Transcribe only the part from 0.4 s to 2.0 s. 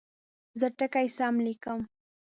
زه ټکي سم لیکم.